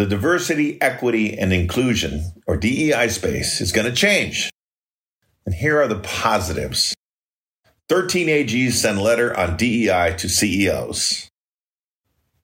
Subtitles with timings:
[0.00, 4.48] the diversity, equity, and inclusion, or DEI space, is going to change.
[5.44, 6.94] And here are the positives
[7.90, 11.28] 13 AGs send letter on DEI to CEOs.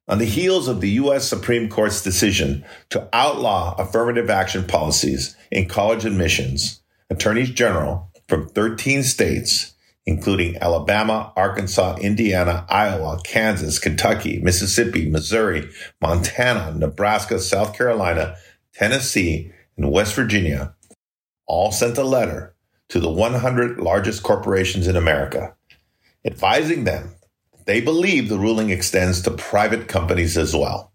[0.07, 1.27] On the heels of the U.S.
[1.27, 9.03] Supreme Court's decision to outlaw affirmative action policies in college admissions, attorneys general from 13
[9.03, 9.73] states,
[10.07, 15.69] including Alabama, Arkansas, Indiana, Iowa, Kansas, Kentucky, Mississippi, Missouri,
[16.01, 18.37] Montana, Nebraska, South Carolina,
[18.73, 20.75] Tennessee, and West Virginia,
[21.47, 22.55] all sent a letter
[22.89, 25.57] to the 100 largest corporations in America,
[26.25, 27.17] advising them
[27.67, 30.93] they believe the ruling extends to private companies as well.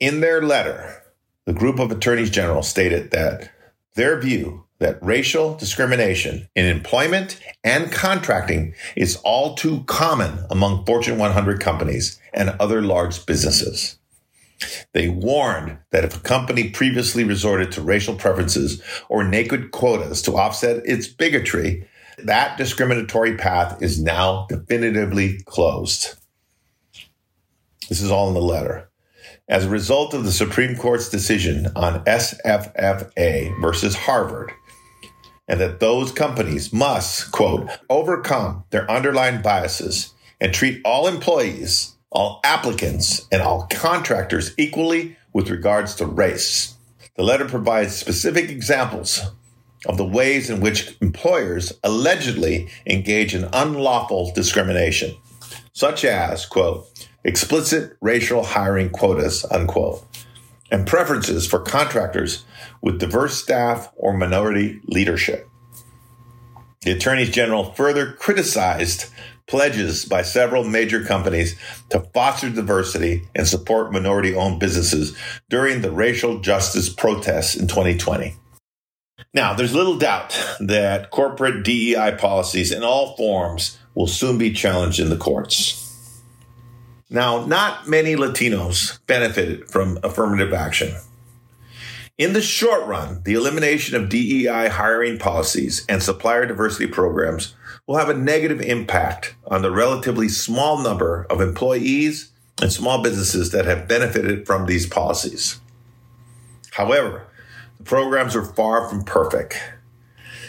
[0.00, 1.02] In their letter,
[1.44, 3.50] the group of attorneys general stated that
[3.94, 11.16] their view that racial discrimination in employment and contracting is all too common among Fortune
[11.16, 13.96] 100 companies and other large businesses.
[14.92, 20.36] They warned that if a company previously resorted to racial preferences or naked quotas to
[20.36, 21.88] offset its bigotry,
[22.18, 26.14] that discriminatory path is now definitively closed.
[27.88, 28.90] This is all in the letter.
[29.48, 34.52] As a result of the Supreme Court's decision on SFFA versus Harvard,
[35.46, 42.40] and that those companies must, quote, overcome their underlying biases and treat all employees, all
[42.44, 46.76] applicants, and all contractors equally with regards to race.
[47.16, 49.20] The letter provides specific examples
[49.86, 55.14] of the ways in which employers allegedly engage in unlawful discrimination,
[55.72, 56.88] such as, quote,
[57.22, 60.04] explicit racial hiring quotas, unquote,
[60.70, 62.44] and preferences for contractors
[62.84, 65.48] with diverse staff or minority leadership.
[66.82, 69.06] The attorneys general further criticized
[69.46, 75.16] pledges by several major companies to foster diversity and support minority owned businesses
[75.48, 78.36] during the racial justice protests in 2020.
[79.32, 85.00] Now, there's little doubt that corporate DEI policies in all forms will soon be challenged
[85.00, 86.20] in the courts.
[87.08, 90.94] Now, not many Latinos benefited from affirmative action.
[92.16, 97.56] In the short run, the elimination of DEI hiring policies and supplier diversity programs
[97.88, 102.30] will have a negative impact on the relatively small number of employees
[102.62, 105.58] and small businesses that have benefited from these policies.
[106.70, 107.26] However,
[107.78, 109.60] the programs are far from perfect.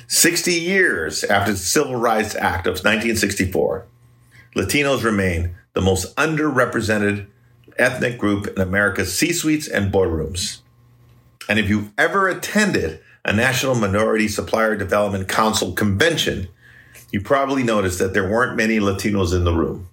[0.07, 3.87] 60 years after the Civil Rights Act of 1964,
[4.55, 7.25] Latinos remain the most underrepresented
[7.79, 10.61] ethnic group in America's C suites and boardrooms.
[11.47, 16.47] And if you've ever attended a National Minority Supplier Development Council convention,
[17.11, 19.87] you probably noticed that there weren't many Latinos in the room.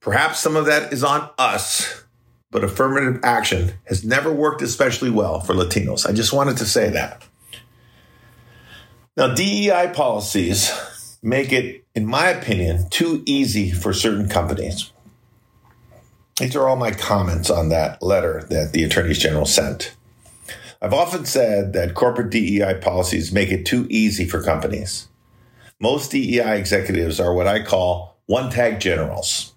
[0.00, 2.04] Perhaps some of that is on us
[2.50, 6.08] but affirmative action has never worked especially well for Latinos.
[6.08, 7.22] I just wanted to say that.
[9.16, 14.92] Now, DEI policies make it, in my opinion, too easy for certain companies.
[16.38, 19.96] These are all my comments on that letter that the attorneys general sent.
[20.80, 25.08] I've often said that corporate DEI policies make it too easy for companies.
[25.80, 29.54] Most DEI executives are what I call one tag generals.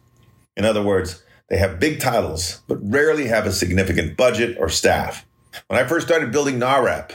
[0.57, 5.25] In other words, they have big titles, but rarely have a significant budget or staff.
[5.67, 7.11] When I first started building NAHREP,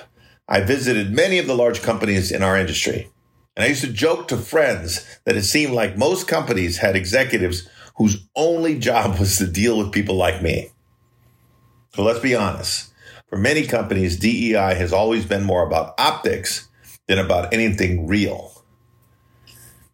[0.49, 3.11] I visited many of the large companies in our industry.
[3.57, 7.69] And I used to joke to friends that it seemed like most companies had executives
[7.97, 10.71] whose only job was to deal with people like me.
[11.95, 12.93] So let's be honest.
[13.37, 16.69] For many companies, DEI has always been more about optics
[17.07, 18.65] than about anything real.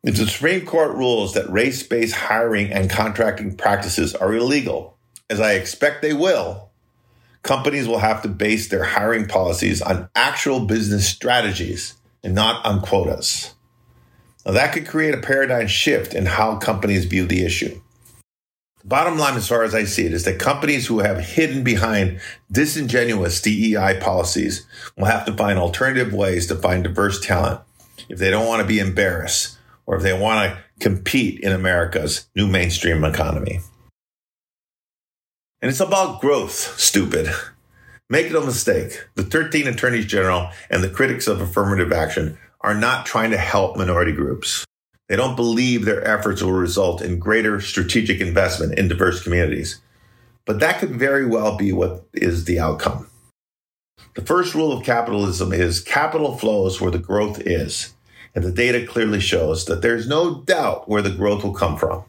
[0.04, 4.96] If the Supreme Court rules that race based hiring and contracting practices are illegal,
[5.28, 6.70] as I expect they will,
[7.42, 12.80] companies will have to base their hiring policies on actual business strategies and not on
[12.80, 13.56] quotas.
[14.46, 17.80] Now, that could create a paradigm shift in how companies view the issue.
[18.84, 22.20] Bottom line, as far as I see it, is that companies who have hidden behind
[22.50, 24.66] disingenuous DEI policies
[24.96, 27.60] will have to find alternative ways to find diverse talent
[28.08, 32.28] if they don't want to be embarrassed or if they want to compete in America's
[32.34, 33.60] new mainstream economy.
[35.60, 37.28] And it's about growth, stupid.
[38.10, 43.06] Make no mistake, the 13 attorneys general and the critics of affirmative action are not
[43.06, 44.66] trying to help minority groups.
[45.12, 49.78] They don't believe their efforts will result in greater strategic investment in diverse communities.
[50.46, 53.10] But that could very well be what is the outcome.
[54.14, 57.92] The first rule of capitalism is capital flows where the growth is.
[58.34, 62.04] And the data clearly shows that there's no doubt where the growth will come from.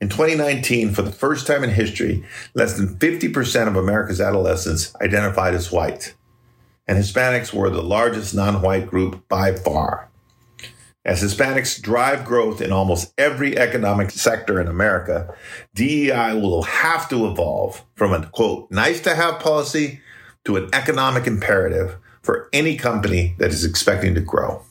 [0.00, 5.54] In 2019, for the first time in history, less than 50% of America's adolescents identified
[5.54, 6.14] as white,
[6.88, 10.08] and Hispanics were the largest non white group by far.
[11.04, 15.34] As Hispanics drive growth in almost every economic sector in America,
[15.74, 20.00] DEI will have to evolve from a quote, nice to have policy
[20.44, 24.62] to an economic imperative for any company that is expecting to grow.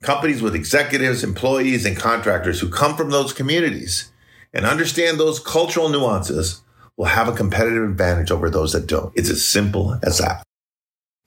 [0.00, 4.12] Companies with executives, employees, and contractors who come from those communities
[4.54, 6.62] and understand those cultural nuances
[6.96, 9.12] will have a competitive advantage over those that don't.
[9.14, 10.42] It's as simple as that.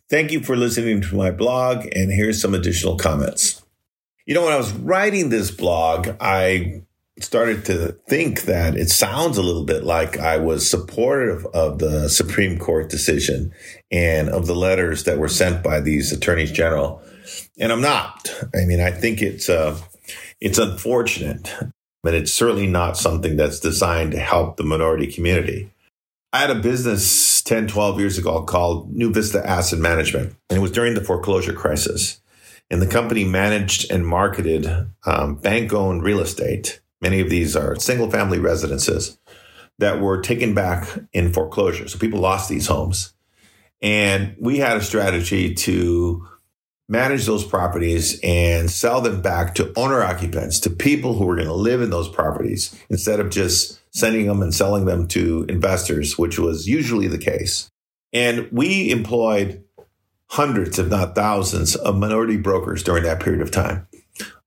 [0.10, 3.62] Thank you for listening to my blog, and here's some additional comments.
[4.28, 6.84] You know, when I was writing this blog, I
[7.20, 12.08] started to think that it sounds a little bit like I was supportive of the
[12.08, 13.52] Supreme Court decision
[13.90, 17.02] and of the letters that were sent by these attorneys general.
[17.58, 18.30] And I'm not.
[18.54, 19.80] I mean, I think it's uh,
[20.40, 21.52] it's unfortunate
[22.08, 25.70] but it's certainly not something that's designed to help the minority community.
[26.32, 30.62] I had a business 10, 12 years ago called New Vista Asset Management, and it
[30.62, 32.22] was during the foreclosure crisis.
[32.70, 34.68] And the company managed and marketed
[35.06, 36.82] um, bank owned real estate.
[37.02, 39.20] Many of these are single family residences
[39.80, 41.88] that were taken back in foreclosure.
[41.88, 43.14] So people lost these homes.
[43.82, 46.28] And we had a strategy to
[46.90, 51.48] manage those properties and sell them back to owner occupants, to people who were going
[51.48, 56.18] to live in those properties instead of just sending them and selling them to investors,
[56.18, 57.70] which was usually the case.
[58.14, 59.64] And we employed
[60.30, 63.88] hundreds, if not thousands, of minority brokers during that period of time.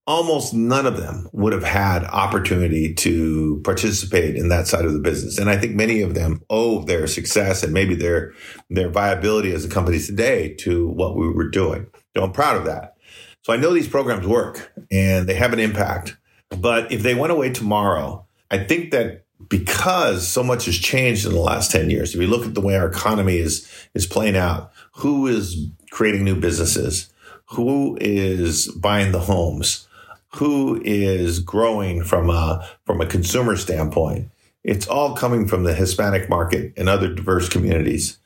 [0.06, 4.98] Almost none of them would have had opportunity to participate in that side of the
[4.98, 5.38] business.
[5.38, 8.32] And I think many of them owe their success and maybe their,
[8.68, 11.86] their viability as a company today to what we were doing.
[12.16, 12.96] So I'm proud of that.
[13.42, 16.16] So I know these programs work and they have an impact.
[16.48, 21.32] But if they went away tomorrow, I think that because so much has changed in
[21.32, 24.36] the last 10 years, if you look at the way our economy is, is playing
[24.36, 27.12] out, who is creating new businesses?
[27.50, 29.88] Who is buying the homes?
[30.36, 34.30] Who is growing from a, from a consumer standpoint?
[34.62, 38.18] It's all coming from the Hispanic market and other diverse communities.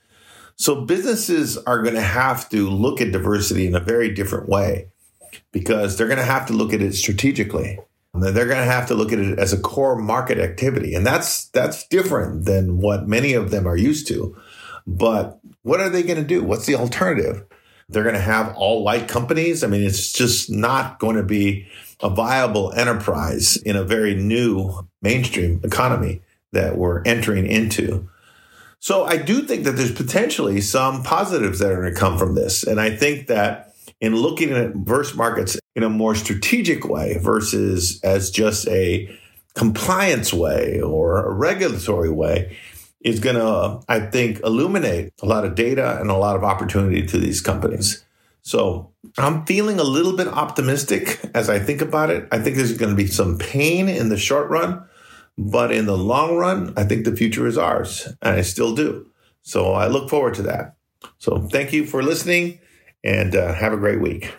[0.56, 4.88] So businesses are going to have to look at diversity in a very different way
[5.52, 7.78] because they're going to have to look at it strategically.
[8.14, 10.94] They're going to have to look at it as a core market activity.
[10.94, 14.36] And that's that's different than what many of them are used to.
[14.86, 16.44] But what are they going to do?
[16.44, 17.44] What's the alternative?
[17.88, 19.64] They're going to have all white companies.
[19.64, 21.66] I mean, it's just not going to be
[22.00, 26.22] a viable enterprise in a very new mainstream economy
[26.52, 28.08] that we're entering into.
[28.78, 32.34] So I do think that there's potentially some positives that are going to come from
[32.34, 32.62] this.
[32.62, 38.00] And I think that in looking at verse markets in a more strategic way versus
[38.02, 39.08] as just a
[39.54, 42.56] compliance way or a regulatory way
[43.00, 47.06] is going to, I think, illuminate a lot of data and a lot of opportunity
[47.06, 48.04] to these companies.
[48.42, 52.26] So I'm feeling a little bit optimistic as I think about it.
[52.32, 54.84] I think there's going to be some pain in the short run,
[55.36, 59.06] but in the long run, I think the future is ours, and I still do.
[59.42, 60.76] So I look forward to that.
[61.18, 62.60] So thank you for listening
[63.02, 64.32] and uh, have a great week.